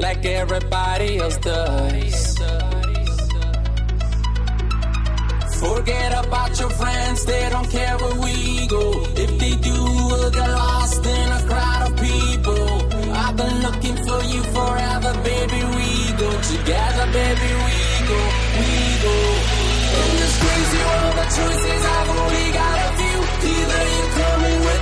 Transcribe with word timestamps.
like 0.00 0.24
everybody 0.24 1.18
else 1.18 1.36
does. 1.38 2.38
Forget 5.60 6.24
about 6.24 6.58
your 6.58 6.70
friends, 6.70 7.26
they 7.26 7.48
don't 7.50 7.70
care 7.70 7.96
where 7.98 8.18
we 8.24 8.66
go. 8.66 8.84
If 9.24 9.30
they 9.38 9.54
do, 9.68 9.76
we'll 10.08 10.30
get 10.30 10.48
lost 10.48 11.04
in 11.04 11.28
a 11.38 11.42
crowd 11.48 11.82
of 11.88 11.92
people. 12.00 12.64
I've 13.12 13.36
been 13.36 13.56
looking 13.66 13.96
for 14.06 14.20
you 14.32 14.42
forever, 14.56 15.12
baby. 15.22 15.60
We 15.76 15.90
go 16.22 16.30
together, 16.52 17.06
baby. 17.12 17.50
We 17.66 17.76
go, 18.10 18.20
we 18.60 18.72
go. 19.04 19.16
In 20.00 20.10
this 20.20 20.34
crazy 20.42 20.80
world 20.88 21.18
of 21.22 21.28
choices, 21.36 21.82
I've 21.96 22.10
only 22.20 22.46
got 22.60 22.76
a 22.86 22.90
few. 22.98 23.20
Either 23.52 23.82
you're 23.92 24.12
coming 24.20 24.60
with 24.66 24.79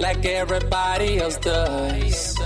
like 0.00 0.24
everybody 0.24 1.18
else 1.18 1.36
does. 1.36 2.36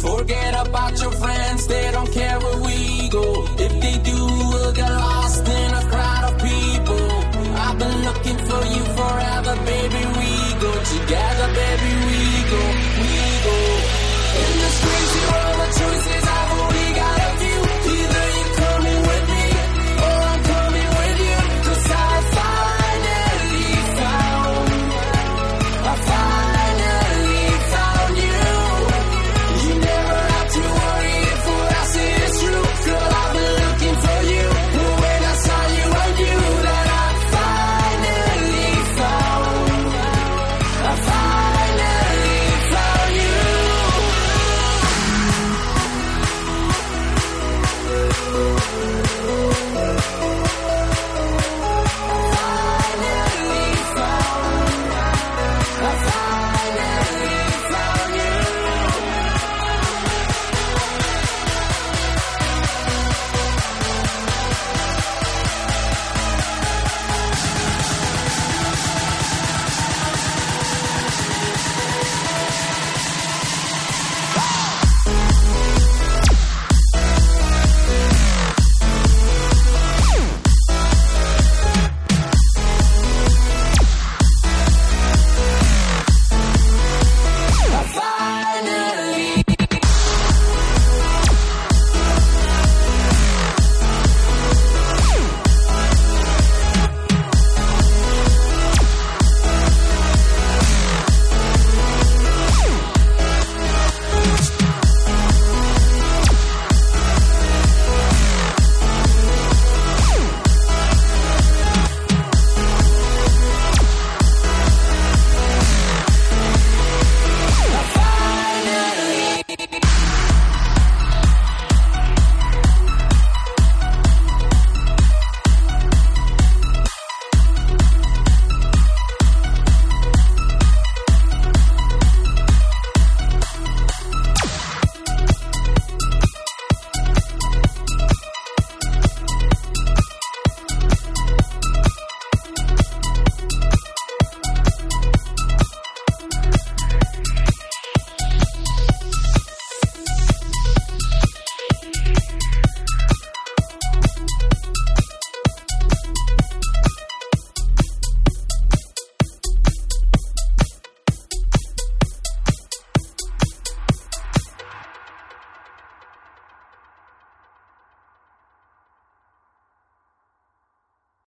Forget 0.00 0.66
about 0.66 1.00
your 1.00 1.12
friends, 1.12 1.66
they 1.68 1.90
don't 1.92 2.12
care 2.12 2.38
where 2.40 2.60
we 2.66 3.08
go. 3.08 3.26
If 3.66 3.72
they 3.80 3.96
do, 4.10 4.18
we'll 4.50 4.72
get 4.72 4.90
lost 4.90 5.46
in 5.46 5.70
a 5.80 5.84
crowd 5.92 6.24
of 6.30 6.34
people. 6.50 7.04
I've 7.64 7.78
been 7.78 7.98
looking 8.08 8.38
for 8.48 8.62
you 8.74 8.82
forever, 8.98 9.54
baby. 9.64 10.02
We 10.18 10.30
go 10.64 10.72
together, 10.94 11.48
baby. 11.60 11.90
We 12.06 12.50
go. 12.50 12.81